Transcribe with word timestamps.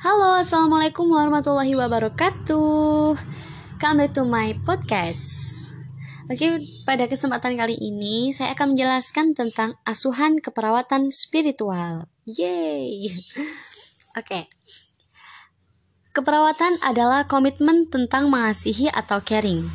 Halo, 0.00 0.40
Assalamualaikum 0.40 1.12
warahmatullahi 1.12 1.76
wabarakatuh. 1.76 3.20
Come 3.76 3.96
back 4.00 4.16
to 4.16 4.24
my 4.24 4.56
podcast. 4.64 5.28
Oke, 6.24 6.56
pada 6.88 7.04
kesempatan 7.04 7.52
kali 7.52 7.76
ini 7.76 8.32
saya 8.32 8.56
akan 8.56 8.72
menjelaskan 8.72 9.36
tentang 9.36 9.76
asuhan 9.84 10.40
keperawatan 10.40 11.12
spiritual. 11.12 12.08
Yeay. 12.24 13.12
Oke. 14.16 14.48
Keperawatan 16.16 16.80
adalah 16.80 17.28
komitmen 17.28 17.84
tentang 17.92 18.32
mengasihi 18.32 18.88
atau 18.88 19.20
caring. 19.20 19.68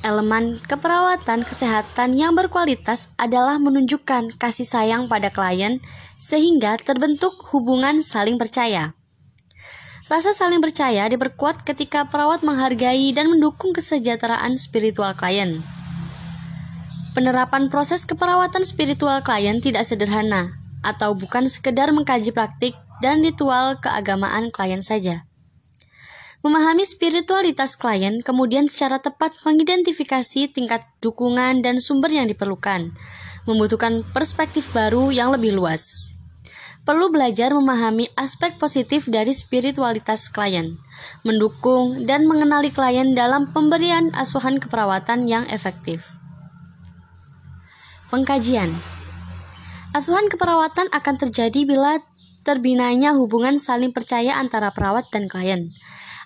Elemen 0.00 0.56
keperawatan 0.64 1.44
kesehatan 1.44 2.16
yang 2.16 2.32
berkualitas 2.32 3.12
adalah 3.20 3.60
menunjukkan 3.60 4.40
kasih 4.40 4.64
sayang 4.64 5.12
pada 5.12 5.28
klien 5.28 5.84
sehingga 6.16 6.80
terbentuk 6.80 7.36
hubungan 7.52 8.00
saling 8.00 8.40
percaya. 8.40 8.96
Rasa 10.06 10.30
saling 10.30 10.62
percaya 10.62 11.10
diperkuat 11.10 11.66
ketika 11.66 12.06
perawat 12.06 12.46
menghargai 12.46 13.10
dan 13.10 13.26
mendukung 13.26 13.74
kesejahteraan 13.74 14.54
spiritual 14.54 15.10
klien. 15.18 15.66
Penerapan 17.10 17.66
proses 17.66 18.06
keperawatan 18.06 18.62
spiritual 18.62 19.18
klien 19.26 19.58
tidak 19.58 19.82
sederhana 19.82 20.54
atau 20.86 21.18
bukan 21.18 21.50
sekedar 21.50 21.90
mengkaji 21.90 22.30
praktik 22.30 22.78
dan 23.02 23.18
ritual 23.18 23.82
keagamaan 23.82 24.46
klien 24.54 24.78
saja. 24.78 25.26
Memahami 26.46 26.86
spiritualitas 26.86 27.74
klien, 27.74 28.22
kemudian 28.22 28.70
secara 28.70 29.02
tepat 29.02 29.34
mengidentifikasi 29.42 30.54
tingkat 30.54 30.86
dukungan 31.02 31.66
dan 31.66 31.82
sumber 31.82 32.14
yang 32.14 32.30
diperlukan, 32.30 32.94
membutuhkan 33.42 34.06
perspektif 34.14 34.70
baru 34.70 35.10
yang 35.10 35.34
lebih 35.34 35.58
luas. 35.58 36.15
Perlu 36.86 37.10
belajar 37.10 37.50
memahami 37.50 38.06
aspek 38.14 38.62
positif 38.62 39.10
dari 39.10 39.34
spiritualitas 39.34 40.30
klien, 40.30 40.78
mendukung 41.26 42.06
dan 42.06 42.30
mengenali 42.30 42.70
klien 42.70 43.10
dalam 43.10 43.50
pemberian 43.50 44.14
asuhan 44.14 44.62
keperawatan 44.62 45.26
yang 45.26 45.42
efektif. 45.50 46.14
Pengkajian 48.06 48.70
Asuhan 49.90 50.30
keperawatan 50.30 50.86
akan 50.94 51.14
terjadi 51.26 51.66
bila 51.66 51.98
terbinanya 52.46 53.18
hubungan 53.18 53.58
saling 53.58 53.90
percaya 53.90 54.38
antara 54.38 54.70
perawat 54.70 55.10
dan 55.10 55.26
klien 55.26 55.74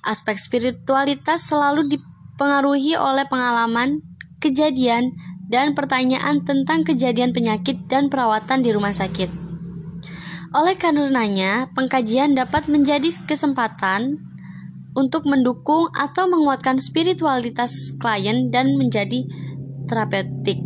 Aspek 0.05 0.37
spiritualitas 0.37 1.45
selalu 1.45 1.89
dipengaruhi 1.89 2.97
oleh 2.97 3.29
pengalaman, 3.29 4.01
kejadian, 4.41 5.13
dan 5.49 5.77
pertanyaan 5.77 6.41
tentang 6.41 6.85
kejadian 6.85 7.37
penyakit 7.37 7.77
dan 7.85 8.09
perawatan 8.09 8.65
di 8.65 8.73
rumah 8.73 8.97
sakit. 8.97 9.40
Oleh 10.51 10.75
karenanya, 10.75 11.71
pengkajian 11.79 12.35
dapat 12.35 12.67
menjadi 12.67 13.07
kesempatan 13.23 14.19
untuk 14.99 15.23
mendukung 15.31 15.87
atau 15.95 16.27
menguatkan 16.27 16.75
spiritualitas 16.83 17.95
klien 18.03 18.51
dan 18.51 18.75
menjadi 18.75 19.31
terapeutik. 19.87 20.59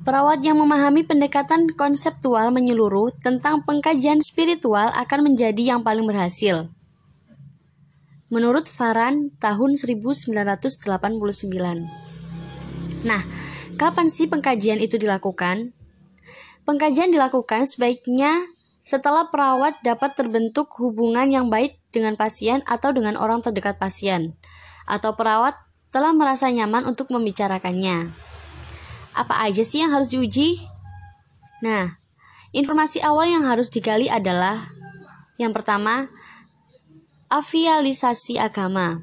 Perawat 0.00 0.40
yang 0.40 0.64
memahami 0.64 1.04
pendekatan 1.04 1.68
konseptual 1.76 2.48
menyeluruh 2.56 3.12
tentang 3.20 3.60
pengkajian 3.68 4.24
spiritual 4.24 4.88
akan 4.96 5.20
menjadi 5.28 5.76
yang 5.76 5.84
paling 5.84 6.08
berhasil. 6.08 6.72
Menurut 8.32 8.64
Faran 8.64 9.28
tahun 9.36 9.76
1989. 9.76 10.88
Nah, 13.04 13.22
kapan 13.76 14.08
sih 14.08 14.24
pengkajian 14.24 14.80
itu 14.80 14.96
dilakukan? 14.96 15.76
Pengkajian 16.62 17.10
dilakukan 17.10 17.66
sebaiknya 17.66 18.30
setelah 18.82 19.30
perawat 19.30 19.78
dapat 19.82 20.14
terbentuk 20.14 20.70
hubungan 20.78 21.26
yang 21.26 21.50
baik 21.50 21.78
dengan 21.90 22.14
pasien 22.14 22.62
atau 22.66 22.94
dengan 22.94 23.18
orang 23.18 23.42
terdekat 23.42 23.78
pasien, 23.78 24.34
atau 24.86 25.14
perawat 25.18 25.58
telah 25.90 26.14
merasa 26.14 26.50
nyaman 26.50 26.86
untuk 26.86 27.10
membicarakannya. 27.10 28.10
Apa 29.12 29.44
aja 29.44 29.62
sih 29.66 29.82
yang 29.82 29.90
harus 29.90 30.10
diuji? 30.14 30.62
Nah, 31.62 31.98
informasi 32.54 33.02
awal 33.02 33.30
yang 33.30 33.44
harus 33.46 33.70
digali 33.70 34.06
adalah 34.06 34.70
yang 35.42 35.50
pertama, 35.50 36.06
Avialisasi 37.26 38.38
agama 38.38 39.02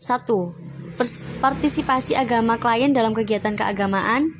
1. 0.00 0.24
Partisipasi 1.42 2.16
agama 2.16 2.56
klien 2.56 2.94
dalam 2.94 3.12
kegiatan 3.12 3.58
keagamaan 3.58 4.39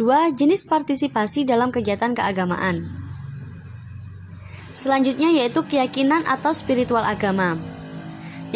2. 0.00 0.32
Jenis 0.32 0.64
partisipasi 0.64 1.44
dalam 1.44 1.68
kegiatan 1.68 2.16
keagamaan 2.16 2.88
Selanjutnya 4.72 5.28
yaitu 5.28 5.60
keyakinan 5.60 6.24
atau 6.24 6.56
spiritual 6.56 7.04
agama 7.04 7.60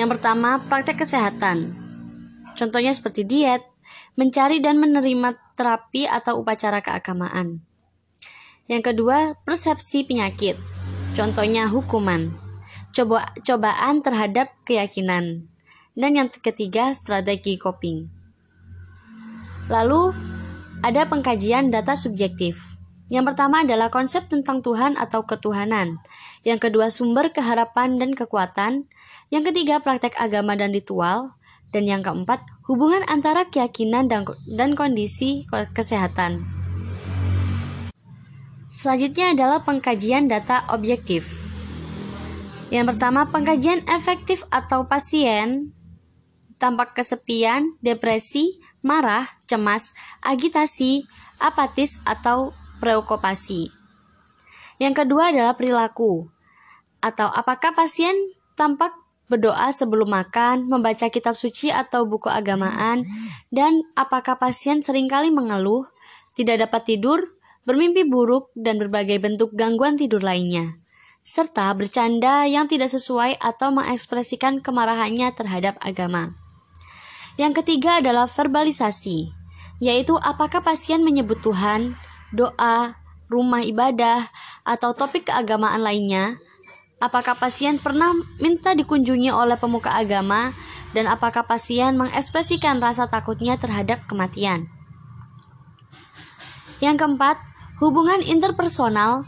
Yang 0.01 0.17
pertama, 0.17 0.57
praktek 0.73 1.05
kesehatan 1.05 1.69
Contohnya 2.57 2.97
seperti 2.97 3.29
diet, 3.29 3.61
mencari 4.17 4.65
dan 4.65 4.81
menerima 4.81 5.37
terapi 5.53 6.09
atau 6.09 6.41
upacara 6.41 6.81
keagamaan 6.81 7.61
Yang 8.65 8.97
kedua, 8.97 9.37
persepsi 9.45 10.09
penyakit 10.09 10.57
Contohnya 11.13 11.69
hukuman 11.69 12.33
coba 12.95 13.27
cobaan 13.43 14.07
terhadap 14.07 14.55
keyakinan. 14.63 15.51
Dan 15.99 16.15
yang 16.15 16.31
ketiga, 16.31 16.95
strategi 16.95 17.59
coping. 17.59 18.07
Lalu, 19.67 20.15
ada 20.85 21.09
pengkajian 21.09 21.73
data 21.73 21.97
subjektif. 21.97 22.77
Yang 23.09 23.33
pertama 23.33 23.65
adalah 23.65 23.89
konsep 23.89 24.29
tentang 24.29 24.61
Tuhan 24.61 25.01
atau 25.01 25.25
ketuhanan. 25.25 25.97
Yang 26.45 26.69
kedua, 26.69 26.93
sumber 26.93 27.33
keharapan 27.33 27.97
dan 27.97 28.13
kekuatan. 28.13 28.85
Yang 29.33 29.53
ketiga, 29.53 29.81
praktek 29.81 30.13
agama 30.21 30.53
dan 30.61 30.77
ritual. 30.77 31.33
Dan 31.73 31.89
yang 31.89 32.05
keempat, 32.05 32.45
hubungan 32.69 33.01
antara 33.09 33.49
keyakinan 33.49 34.13
dan, 34.13 34.29
dan 34.45 34.77
kondisi 34.77 35.49
kesehatan. 35.49 36.45
Selanjutnya 38.69 39.33
adalah 39.33 39.65
pengkajian 39.65 40.29
data 40.29 40.69
objektif. 40.69 41.41
Yang 42.69 42.95
pertama, 42.95 43.25
pengkajian 43.33 43.89
efektif 43.89 44.45
atau 44.53 44.85
pasien 44.85 45.73
tampak 46.65 46.97
kesepian, 46.97 47.77
depresi, 47.85 48.57
marah, 48.81 49.29
cemas, 49.45 49.93
agitasi, 50.25 51.05
apatis, 51.37 52.01
atau 52.09 52.57
preokupasi. 52.81 53.69
Yang 54.81 55.05
kedua 55.05 55.29
adalah 55.29 55.61
perilaku, 55.61 56.33
atau 57.05 57.29
apakah 57.29 57.77
pasien 57.77 58.17
tampak 58.57 58.97
berdoa 59.29 59.77
sebelum 59.77 60.09
makan, 60.09 60.65
membaca 60.65 61.13
kitab 61.13 61.37
suci 61.37 61.69
atau 61.69 62.09
buku 62.09 62.33
agamaan, 62.33 63.05
dan 63.53 63.85
apakah 63.93 64.41
pasien 64.41 64.81
sering 64.81 65.05
kali 65.05 65.29
mengeluh, 65.29 65.85
tidak 66.33 66.65
dapat 66.65 66.97
tidur, 66.97 67.37
bermimpi 67.69 68.09
buruk, 68.09 68.49
dan 68.57 68.81
berbagai 68.81 69.21
bentuk 69.21 69.53
gangguan 69.53 70.01
tidur 70.01 70.25
lainnya 70.25 70.81
serta 71.25 71.73
bercanda 71.73 72.45
yang 72.45 72.69
tidak 72.69 72.93
sesuai 72.93 73.41
atau 73.41 73.73
mengekspresikan 73.73 74.61
kemarahannya 74.61 75.33
terhadap 75.33 75.81
agama. 75.81 76.44
Yang 77.35 77.63
ketiga 77.63 77.99
adalah 77.99 78.31
verbalisasi, 78.31 79.35
yaitu 79.83 80.15
apakah 80.23 80.63
pasien 80.63 81.03
menyebut 81.03 81.43
Tuhan, 81.43 81.99
doa, 82.31 82.95
rumah 83.27 83.63
ibadah, 83.67 84.23
atau 84.63 84.95
topik 84.95 85.27
keagamaan 85.27 85.83
lainnya. 85.83 86.39
Apakah 87.03 87.35
pasien 87.35 87.83
pernah 87.83 88.15
minta 88.39 88.73
dikunjungi 88.73 89.35
oleh 89.35 89.59
pemuka 89.59 89.93
agama, 89.99 90.55
dan 90.95 91.11
apakah 91.11 91.43
pasien 91.43 91.99
mengekspresikan 91.99 92.79
rasa 92.79 93.11
takutnya 93.11 93.59
terhadap 93.59 94.07
kematian. 94.07 94.71
Yang 96.79 97.03
keempat, 97.03 97.37
hubungan 97.83 98.23
interpersonal 98.23 99.27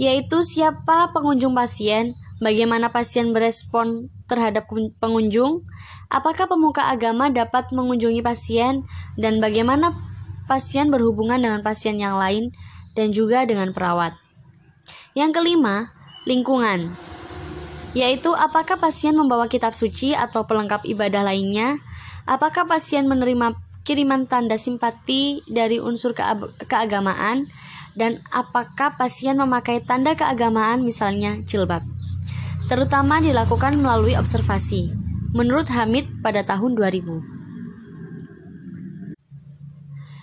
yaitu 0.00 0.42
siapa 0.42 1.14
pengunjung 1.14 1.54
pasien, 1.54 2.18
bagaimana 2.42 2.90
pasien 2.90 3.30
berespon 3.30 4.10
terhadap 4.26 4.66
pengunjung, 4.98 5.62
apakah 6.10 6.50
pemuka 6.50 6.90
agama 6.90 7.30
dapat 7.30 7.70
mengunjungi 7.70 8.18
pasien, 8.20 8.82
dan 9.14 9.38
bagaimana 9.38 9.94
pasien 10.50 10.90
berhubungan 10.90 11.38
dengan 11.38 11.62
pasien 11.62 12.02
yang 12.02 12.18
lain 12.18 12.50
dan 12.98 13.14
juga 13.14 13.46
dengan 13.46 13.70
perawat. 13.70 14.18
Yang 15.14 15.38
kelima, 15.38 15.94
lingkungan, 16.26 16.90
yaitu 17.94 18.34
apakah 18.34 18.76
pasien 18.76 19.14
membawa 19.14 19.46
kitab 19.46 19.70
suci 19.72 20.12
atau 20.12 20.42
pelengkap 20.42 20.82
ibadah 20.82 21.22
lainnya, 21.22 21.78
apakah 22.26 22.66
pasien 22.66 23.06
menerima 23.06 23.54
kiriman 23.86 24.26
tanda 24.26 24.58
simpati 24.58 25.46
dari 25.46 25.78
unsur 25.78 26.16
keagamaan, 26.66 27.46
dan 27.92 28.18
apakah 28.32 28.96
pasien 28.96 29.36
memakai 29.36 29.84
tanda 29.84 30.16
keagamaan 30.16 30.80
misalnya 30.80 31.38
jilbab. 31.44 32.01
Terutama 32.72 33.20
dilakukan 33.20 33.76
melalui 33.84 34.16
observasi, 34.16 34.96
menurut 35.36 35.68
Hamid 35.68 36.08
pada 36.24 36.40
tahun 36.40 36.72
2000. 36.72 37.20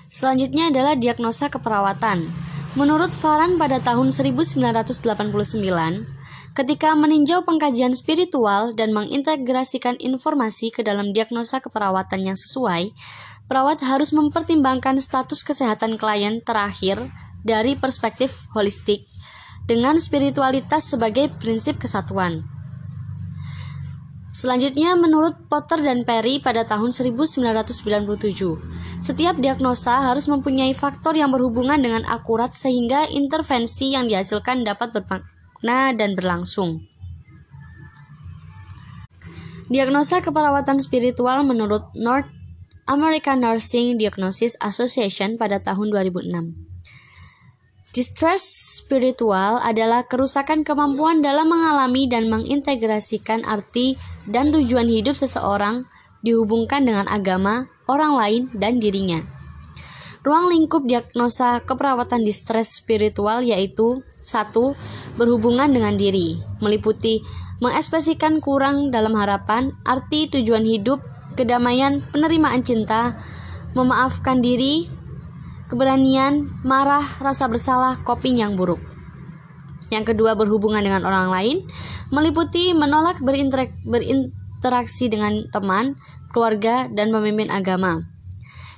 Selanjutnya 0.09 0.73
adalah 0.73 0.97
diagnosa 0.97 1.53
keperawatan. 1.53 2.25
Menurut 2.73 3.13
Faran 3.13 3.61
pada 3.61 3.77
tahun 3.77 4.09
1989, 4.09 4.97
ketika 6.57 6.89
meninjau 6.97 7.45
pengkajian 7.45 7.93
spiritual 7.93 8.73
dan 8.73 8.97
mengintegrasikan 8.97 10.01
informasi 10.01 10.73
ke 10.73 10.81
dalam 10.81 11.13
diagnosa 11.13 11.61
keperawatan 11.61 12.33
yang 12.33 12.37
sesuai, 12.37 12.97
perawat 13.45 13.85
harus 13.85 14.09
mempertimbangkan 14.09 14.97
status 14.97 15.45
kesehatan 15.45 16.01
klien 16.01 16.41
terakhir 16.41 16.97
dari 17.45 17.77
perspektif 17.77 18.49
holistik 18.57 19.05
dengan 19.69 20.01
spiritualitas 20.01 20.89
sebagai 20.89 21.29
prinsip 21.37 21.77
kesatuan. 21.77 22.41
Selanjutnya, 24.33 24.97
menurut 24.97 25.37
Potter 25.45 25.83
dan 25.85 26.01
Perry 26.07 26.41
pada 26.41 26.65
tahun 26.65 26.89
1997, 26.89 27.45
setiap 29.03 29.35
diagnosa 29.37 30.09
harus 30.09 30.25
mempunyai 30.25 30.73
faktor 30.73 31.13
yang 31.13 31.29
berhubungan 31.29 31.77
dengan 31.77 32.01
akurat 32.09 32.55
sehingga 32.57 33.05
intervensi 33.13 33.93
yang 33.93 34.09
dihasilkan 34.09 34.65
dapat 34.65 34.95
bermakna 34.95 35.93
dan 35.93 36.17
berlangsung. 36.17 36.89
Diagnosa 39.69 40.17
keperawatan 40.23 40.81
spiritual 40.81 41.45
menurut 41.45 41.93
North 41.93 42.25
American 42.89 43.45
Nursing 43.45 44.01
Diagnosis 44.01 44.57
Association 44.65 45.37
pada 45.37 45.61
tahun 45.61 45.93
2006. 45.93 46.68
Distress 47.99 48.47
spiritual 48.79 49.59
adalah 49.59 50.07
kerusakan 50.07 50.63
kemampuan 50.63 51.19
dalam 51.19 51.51
mengalami 51.51 52.07
dan 52.07 52.31
mengintegrasikan 52.31 53.43
arti 53.43 53.99
dan 54.23 54.55
tujuan 54.55 54.87
hidup 54.87 55.19
seseorang 55.19 55.83
dihubungkan 56.23 56.87
dengan 56.87 57.11
agama, 57.11 57.67
orang 57.91 58.15
lain, 58.15 58.41
dan 58.55 58.79
dirinya. 58.79 59.19
Ruang 60.23 60.47
lingkup 60.47 60.87
diagnosa 60.87 61.59
keperawatan 61.67 62.23
distress 62.23 62.79
spiritual 62.79 63.43
yaitu 63.43 63.99
satu 64.23 64.79
Berhubungan 65.19 65.67
dengan 65.67 65.99
diri, 65.99 66.39
meliputi 66.63 67.19
mengekspresikan 67.59 68.39
kurang 68.39 68.95
dalam 68.95 69.11
harapan, 69.19 69.75
arti 69.83 70.31
tujuan 70.31 70.63
hidup, 70.63 71.03
kedamaian, 71.35 71.99
penerimaan 72.15 72.63
cinta, 72.63 73.19
memaafkan 73.75 74.39
diri, 74.39 74.87
keberanian, 75.69 76.49
marah, 76.65 77.05
rasa 77.21 77.45
bersalah, 77.45 78.01
coping 78.01 78.41
yang 78.41 78.57
buruk. 78.57 78.81
Yang 79.93 80.13
kedua 80.13 80.33
berhubungan 80.33 80.81
dengan 80.81 81.05
orang 81.05 81.29
lain, 81.29 81.57
meliputi 82.09 82.73
menolak 82.73 83.21
berinterak 83.21 83.73
berinteraksi 83.85 85.09
dengan 85.09 85.45
teman, 85.53 85.97
keluarga, 86.33 86.89
dan 86.89 87.13
pemimpin 87.13 87.53
agama. 87.53 88.05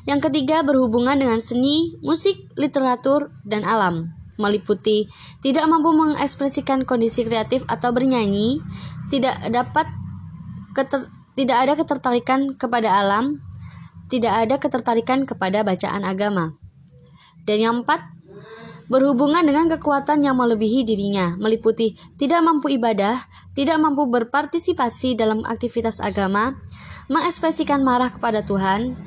Yang 0.04 0.32
ketiga 0.32 0.64
berhubungan 0.68 1.20
dengan 1.20 1.40
seni, 1.40 1.96
musik, 2.04 2.50
literatur, 2.60 3.32
dan 3.46 3.64
alam, 3.68 4.12
meliputi 4.40 5.12
tidak 5.46 5.68
mampu 5.68 5.94
mengekspresikan 5.94 6.84
kondisi 6.88 7.28
kreatif 7.28 7.62
atau 7.70 7.94
bernyanyi, 7.94 8.60
tidak 9.14 9.38
dapat 9.52 9.86
keter, 10.74 11.06
tidak 11.38 11.58
ada 11.60 11.74
ketertarikan 11.78 12.56
kepada 12.58 12.90
alam, 12.90 13.40
tidak 14.10 14.34
ada 14.48 14.56
ketertarikan 14.58 15.30
kepada 15.30 15.62
bacaan 15.62 16.02
agama. 16.08 16.61
Dan 17.46 17.58
yang 17.58 17.76
empat, 17.84 18.02
berhubungan 18.92 19.48
dengan 19.48 19.72
kekuatan 19.72 20.20
yang 20.20 20.36
melebihi 20.36 20.84
dirinya, 20.84 21.40
meliputi 21.40 21.96
tidak 22.20 22.44
mampu 22.44 22.76
ibadah, 22.76 23.24
tidak 23.56 23.80
mampu 23.80 24.04
berpartisipasi 24.12 25.16
dalam 25.16 25.48
aktivitas 25.48 26.04
agama, 26.04 26.60
mengekspresikan 27.08 27.82
marah 27.88 28.12
kepada 28.12 28.44
Tuhan, 28.44 29.00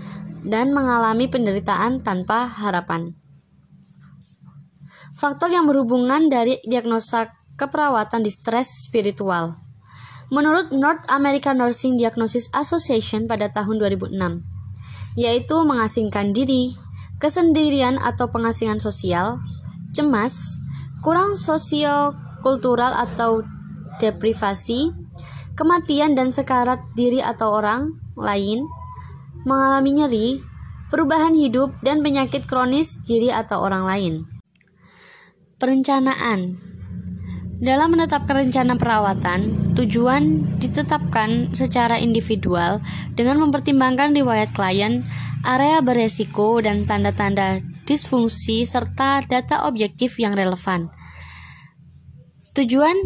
dan 0.45 0.73
mengalami 0.73 1.29
penderitaan 1.29 2.05
tanpa 2.05 2.49
harapan. 2.49 3.13
Faktor 5.17 5.49
yang 5.49 5.65
berhubungan 5.65 6.29
dari 6.29 6.61
diagnosa 6.65 7.33
keperawatan 7.55 8.21
distress 8.21 8.89
spiritual. 8.89 9.57
Menurut 10.33 10.73
North 10.73 11.05
American 11.13 11.61
Nursing 11.61 12.01
Diagnosis 12.01 12.51
Association 12.57 13.29
pada 13.29 13.53
tahun 13.53 13.79
2006, 13.79 14.17
yaitu 15.15 15.57
mengasingkan 15.63 16.35
diri, 16.35 16.75
kesendirian 17.23 17.97
atau 18.01 18.31
pengasingan 18.31 18.79
sosial, 18.83 19.39
cemas, 19.95 20.59
kurang 21.05 21.39
sosiokultural 21.39 22.93
atau 22.95 23.45
deprivasi, 24.03 24.91
kematian 25.55 26.19
dan 26.19 26.35
sekarat 26.35 26.83
diri 26.99 27.23
atau 27.23 27.55
orang 27.55 27.95
lain, 28.19 28.67
mengalami 29.47 29.91
nyeri, 29.95 30.29
perubahan 30.91 31.35
hidup, 31.35 31.75
dan 31.83 32.03
penyakit 32.03 32.47
kronis 32.47 33.03
diri 33.07 33.31
atau 33.31 33.63
orang 33.63 33.85
lain. 33.87 34.15
Perencanaan 35.59 36.59
dalam 37.63 37.95
menetapkan 37.95 38.45
rencana 38.45 38.75
perawatan, 38.75 39.73
tujuan 39.79 40.43
ditetapkan 40.59 41.55
secara 41.55 42.03
individual 42.03 42.83
dengan 43.15 43.41
mempertimbangkan 43.41 44.11
riwayat 44.11 44.51
klien, 44.53 45.07
area 45.45 45.85
beresiko 45.85 46.59
dan 46.65 46.89
tanda-tanda 46.89 47.61
disfungsi 47.85 48.65
serta 48.65 49.21
data 49.29 49.69
objektif 49.69 50.17
yang 50.17 50.33
relevan. 50.33 50.89
Tujuan 52.57 52.97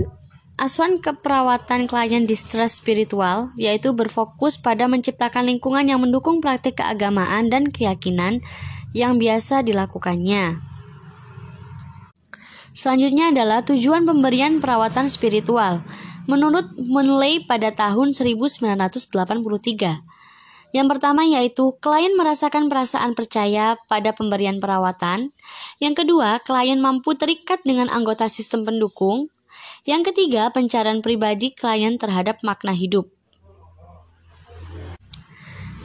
asuhan 0.59 1.03
keperawatan 1.03 1.87
klien 1.91 2.27
distress 2.27 2.79
spiritual 2.79 3.51
yaitu 3.59 3.95
berfokus 3.95 4.59
pada 4.59 4.87
menciptakan 4.87 5.47
lingkungan 5.47 5.87
yang 5.87 6.03
mendukung 6.03 6.39
praktik 6.39 6.79
keagamaan 6.79 7.51
dan 7.51 7.67
keyakinan 7.67 8.43
yang 8.95 9.19
biasa 9.19 9.67
dilakukannya. 9.67 10.59
Selanjutnya 12.79 13.35
adalah 13.35 13.67
tujuan 13.67 14.07
pemberian 14.07 14.63
perawatan 14.63 15.11
spiritual. 15.11 15.83
Menurut 16.31 16.77
Munley 16.79 17.43
pada 17.43 17.75
tahun 17.75 18.15
1983, 18.15 20.08
yang 20.77 20.85
pertama 20.85 21.25
yaitu 21.25 21.73
klien 21.81 22.13
merasakan 22.13 22.69
perasaan 22.69 23.17
percaya 23.17 23.81
pada 23.89 24.13
pemberian 24.13 24.61
perawatan. 24.61 25.33
Yang 25.81 26.05
kedua, 26.05 26.45
klien 26.45 26.77
mampu 26.77 27.17
terikat 27.17 27.65
dengan 27.65 27.89
anggota 27.89 28.29
sistem 28.29 28.69
pendukung. 28.69 29.33
Yang 29.89 30.13
ketiga, 30.13 30.53
pencarian 30.53 31.01
pribadi 31.01 31.57
klien 31.57 31.97
terhadap 31.97 32.45
makna 32.45 32.77
hidup. 32.77 33.09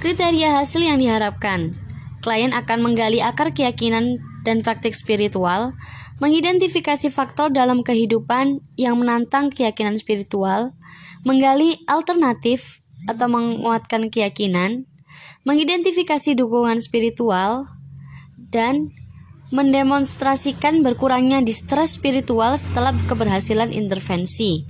Kriteria 0.04 0.60
hasil 0.60 0.84
yang 0.84 1.00
diharapkan. 1.00 1.72
Klien 2.20 2.52
akan 2.52 2.84
menggali 2.84 3.24
akar 3.24 3.56
keyakinan 3.56 4.20
dan 4.44 4.60
praktik 4.60 4.92
spiritual, 4.92 5.72
mengidentifikasi 6.20 7.08
faktor 7.08 7.56
dalam 7.56 7.88
kehidupan 7.88 8.60
yang 8.76 9.00
menantang 9.00 9.48
keyakinan 9.48 9.96
spiritual, 9.96 10.76
menggali 11.24 11.80
alternatif 11.88 12.83
atau 13.08 13.28
menguatkan 13.28 14.08
keyakinan, 14.08 14.88
mengidentifikasi 15.44 16.36
dukungan 16.40 16.80
spiritual, 16.80 17.68
dan 18.54 18.94
mendemonstrasikan 19.52 20.82
berkurangnya 20.82 21.44
distress 21.44 22.00
spiritual 22.00 22.56
setelah 22.56 22.96
keberhasilan 23.06 23.70
intervensi. 23.70 24.66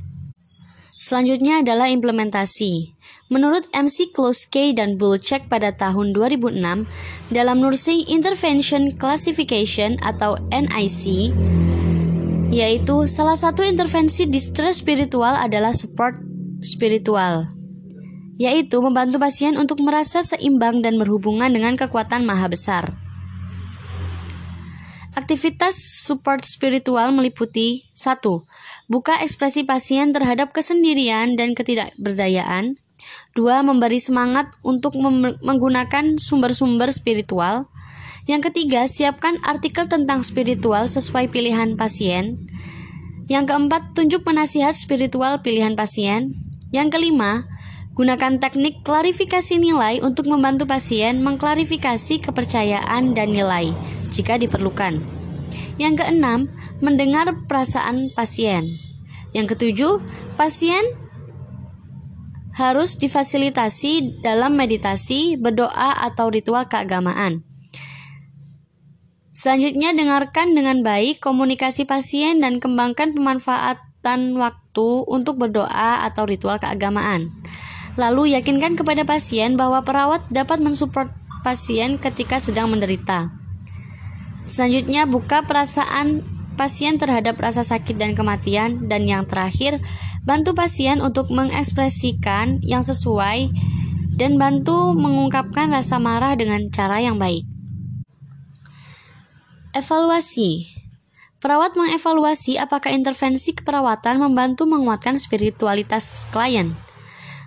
Selanjutnya 0.98 1.60
adalah 1.60 1.92
implementasi. 1.92 2.96
Menurut 3.28 3.68
MC 3.76 4.16
Kloske 4.16 4.72
dan 4.72 4.96
Bulchek 4.96 5.52
pada 5.52 5.76
tahun 5.76 6.16
2006, 6.16 6.88
dalam 7.32 7.58
Nursing 7.60 8.08
Intervention 8.08 8.96
Classification 8.96 10.00
atau 10.00 10.40
NIC, 10.48 11.34
yaitu 12.54 12.96
salah 13.10 13.36
satu 13.36 13.66
intervensi 13.66 14.30
distress 14.30 14.80
spiritual 14.80 15.34
adalah 15.34 15.74
support 15.76 16.22
spiritual 16.62 17.63
yaitu 18.42 18.82
membantu 18.82 19.22
pasien 19.22 19.56
untuk 19.56 19.82
merasa 19.86 20.26
seimbang 20.26 20.82
dan 20.82 20.98
berhubungan 20.98 21.54
dengan 21.54 21.78
kekuatan 21.78 22.26
maha 22.26 22.50
besar. 22.50 22.94
Aktivitas 25.14 25.78
support 25.78 26.42
spiritual 26.42 27.14
meliputi 27.14 27.86
1. 27.94 28.18
Buka 28.90 29.22
ekspresi 29.22 29.62
pasien 29.62 30.10
terhadap 30.10 30.50
kesendirian 30.58 31.38
dan 31.38 31.54
ketidakberdayaan 31.54 32.82
2. 33.38 33.70
Memberi 33.70 34.02
semangat 34.02 34.50
untuk 34.66 34.98
menggunakan 35.46 36.18
sumber-sumber 36.18 36.90
spiritual 36.90 37.70
Yang 38.26 38.50
ketiga, 38.50 38.90
siapkan 38.90 39.38
artikel 39.46 39.86
tentang 39.86 40.26
spiritual 40.26 40.90
sesuai 40.90 41.30
pilihan 41.30 41.78
pasien 41.78 42.50
Yang 43.30 43.54
keempat, 43.54 43.94
tunjuk 43.94 44.26
penasihat 44.26 44.74
spiritual 44.74 45.46
pilihan 45.46 45.78
pasien 45.78 46.34
Yang 46.74 46.98
kelima, 46.98 47.46
Gunakan 47.94 48.42
teknik 48.42 48.82
klarifikasi 48.82 49.62
nilai 49.62 50.02
untuk 50.02 50.26
membantu 50.26 50.66
pasien 50.66 51.22
mengklarifikasi 51.22 52.26
kepercayaan 52.26 53.14
dan 53.14 53.30
nilai 53.30 53.70
jika 54.10 54.42
diperlukan. 54.42 54.98
Yang 55.78 56.02
keenam, 56.02 56.50
mendengar 56.82 57.30
perasaan 57.46 58.10
pasien. 58.18 58.66
Yang 59.38 59.54
ketujuh, 59.54 60.02
pasien 60.34 60.82
harus 62.58 62.98
difasilitasi 62.98 64.26
dalam 64.26 64.58
meditasi, 64.58 65.38
berdoa, 65.38 66.02
atau 66.02 66.34
ritual 66.34 66.66
keagamaan. 66.66 67.46
Selanjutnya, 69.34 69.94
dengarkan 69.94 70.58
dengan 70.58 70.82
baik 70.82 71.22
komunikasi 71.22 71.86
pasien 71.86 72.42
dan 72.42 72.58
kembangkan 72.58 73.14
pemanfaatan 73.14 74.34
waktu 74.38 74.90
untuk 75.06 75.38
berdoa 75.38 76.06
atau 76.10 76.26
ritual 76.26 76.58
keagamaan. 76.58 77.30
Lalu, 77.94 78.34
yakinkan 78.34 78.74
kepada 78.74 79.06
pasien 79.06 79.54
bahwa 79.54 79.86
perawat 79.86 80.26
dapat 80.34 80.60
mensupport 80.60 81.14
pasien 81.46 82.02
ketika 82.02 82.42
sedang 82.42 82.74
menderita. 82.74 83.30
Selanjutnya, 84.50 85.06
buka 85.06 85.46
perasaan 85.46 86.26
pasien 86.58 86.98
terhadap 86.98 87.38
rasa 87.38 87.62
sakit 87.62 87.98
dan 87.98 88.18
kematian, 88.18 88.90
dan 88.90 89.06
yang 89.06 89.30
terakhir, 89.30 89.78
bantu 90.26 90.58
pasien 90.58 91.04
untuk 91.04 91.30
mengekspresikan 91.30 92.64
yang 92.66 92.82
sesuai 92.82 93.52
dan 94.14 94.38
bantu 94.38 94.94
mengungkapkan 94.94 95.74
rasa 95.74 95.98
marah 95.98 96.38
dengan 96.38 96.64
cara 96.70 97.02
yang 97.02 97.18
baik. 97.18 97.46
Evaluasi 99.74 100.70
Perawat 101.42 101.76
mengevaluasi 101.76 102.56
apakah 102.56 102.94
intervensi 102.96 103.52
keperawatan 103.52 104.16
membantu 104.16 104.64
menguatkan 104.64 105.20
spiritualitas 105.20 106.24
klien. 106.32 106.72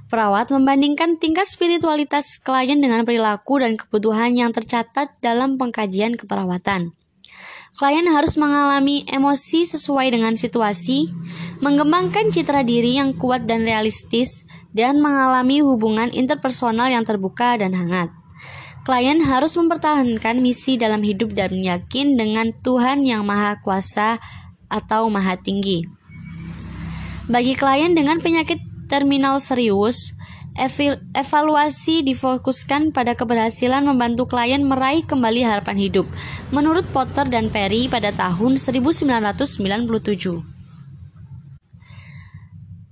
Perawat 0.06 0.54
membandingkan 0.54 1.18
tingkat 1.18 1.50
spiritualitas 1.50 2.38
klien 2.38 2.78
dengan 2.78 3.02
perilaku 3.02 3.58
dan 3.58 3.74
kebutuhan 3.74 4.38
yang 4.38 4.54
tercatat 4.54 5.18
dalam 5.18 5.58
pengkajian 5.58 6.14
keperawatan. 6.14 6.94
Klien 7.76 8.06
harus 8.08 8.38
mengalami 8.40 9.04
emosi 9.10 9.66
sesuai 9.66 10.14
dengan 10.14 10.38
situasi, 10.38 11.12
mengembangkan 11.60 12.30
citra 12.32 12.62
diri 12.62 12.96
yang 12.96 13.18
kuat 13.18 13.44
dan 13.44 13.66
realistis, 13.66 14.46
dan 14.72 15.02
mengalami 15.02 15.60
hubungan 15.60 16.08
interpersonal 16.14 16.88
yang 16.88 17.04
terbuka 17.04 17.58
dan 17.60 17.76
hangat. 17.76 18.08
Klien 18.86 19.18
harus 19.26 19.58
mempertahankan 19.58 20.38
misi 20.38 20.78
dalam 20.78 21.02
hidup 21.02 21.34
dan 21.34 21.50
yakin 21.50 22.14
dengan 22.14 22.54
Tuhan 22.62 23.02
yang 23.02 23.26
Maha 23.26 23.58
Kuasa 23.58 24.22
atau 24.70 25.10
Maha 25.10 25.34
Tinggi. 25.34 25.82
Bagi 27.26 27.58
klien 27.58 27.90
dengan 27.90 28.22
penyakit 28.22 28.62
terminal 28.88 29.42
serius, 29.42 30.16
evaluasi 31.12 32.00
difokuskan 32.00 32.96
pada 32.96 33.12
keberhasilan 33.12 33.84
membantu 33.84 34.24
klien 34.24 34.64
meraih 34.64 35.04
kembali 35.04 35.44
harapan 35.44 35.76
hidup, 35.76 36.08
menurut 36.48 36.88
Potter 36.90 37.28
dan 37.28 37.52
Perry 37.52 37.92
pada 37.92 38.08
tahun 38.16 38.56
1997. 38.56 39.60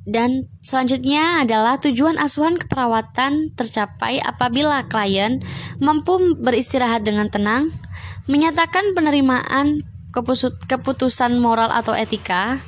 Dan 0.04 0.52
selanjutnya 0.60 1.40
adalah 1.40 1.80
tujuan 1.80 2.20
asuhan 2.20 2.60
keperawatan 2.60 3.56
tercapai 3.56 4.20
apabila 4.20 4.84
klien 4.84 5.40
mampu 5.80 6.36
beristirahat 6.36 7.08
dengan 7.08 7.32
tenang, 7.32 7.72
menyatakan 8.28 8.92
penerimaan 8.92 9.80
keputusan 10.68 11.40
moral 11.40 11.72
atau 11.72 11.96
etika, 11.96 12.60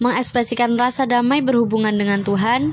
mengekspresikan 0.00 0.76
rasa 0.76 1.08
damai 1.08 1.40
berhubungan 1.40 1.96
dengan 1.96 2.20
Tuhan, 2.20 2.72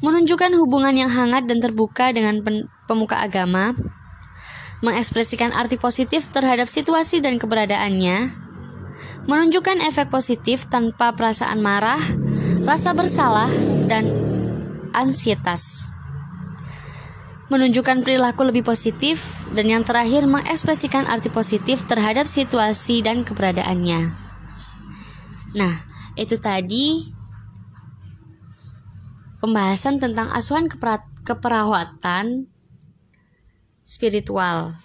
menunjukkan 0.00 0.52
hubungan 0.56 0.96
yang 0.96 1.12
hangat 1.12 1.44
dan 1.48 1.60
terbuka 1.60 2.12
dengan 2.12 2.40
pemuka 2.88 3.20
agama, 3.20 3.76
mengekspresikan 4.84 5.52
arti 5.52 5.80
positif 5.80 6.28
terhadap 6.28 6.68
situasi 6.68 7.24
dan 7.24 7.40
keberadaannya, 7.40 8.32
menunjukkan 9.24 9.80
efek 9.88 10.12
positif 10.12 10.68
tanpa 10.68 11.16
perasaan 11.16 11.60
marah, 11.64 12.00
rasa 12.68 12.92
bersalah, 12.92 13.48
dan 13.88 14.08
ansietas. 14.92 15.92
Menunjukkan 17.52 18.04
perilaku 18.04 18.48
lebih 18.48 18.64
positif, 18.64 19.44
dan 19.52 19.68
yang 19.68 19.84
terakhir 19.84 20.24
mengekspresikan 20.24 21.04
arti 21.08 21.28
positif 21.28 21.84
terhadap 21.84 22.24
situasi 22.24 23.04
dan 23.04 23.20
keberadaannya. 23.20 24.12
Nah, 25.54 25.74
itu 26.14 26.38
tadi 26.38 27.10
pembahasan 29.42 30.00
tentang 30.00 30.30
asuhan 30.30 30.70
keperawatan 31.26 32.48
spiritual. 33.84 34.78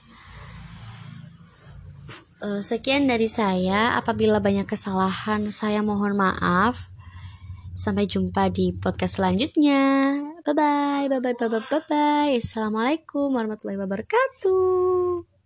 Eh, 2.40 2.64
sekian 2.64 3.08
dari 3.08 3.28
saya. 3.28 4.00
Apabila 4.00 4.40
banyak 4.40 4.64
kesalahan, 4.64 5.44
saya 5.52 5.84
mohon 5.84 6.16
maaf. 6.16 6.88
Sampai 7.76 8.08
jumpa 8.08 8.48
di 8.52 8.76
podcast 8.76 9.20
selanjutnya. 9.20 10.16
Bye 10.44 10.56
bye, 10.56 11.06
bye 11.12 11.20
bye, 11.20 11.36
bye 11.36 11.48
bye, 11.52 11.64
bye 11.68 11.84
bye. 11.88 12.32
Assalamualaikum 12.36 13.32
warahmatullahi 13.36 13.80
wabarakatuh. 13.80 15.39